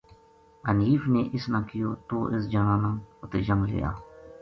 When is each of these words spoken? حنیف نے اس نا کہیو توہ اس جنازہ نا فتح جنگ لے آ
حنیف 0.69 1.01
نے 1.13 1.21
اس 1.33 1.43
نا 1.51 1.61
کہیو 1.69 1.89
توہ 2.07 2.23
اس 2.35 2.43
جنازہ 2.53 2.77
نا 2.83 2.91
فتح 3.19 3.39
جنگ 3.47 3.63
لے 3.71 3.79
آ 3.89 3.91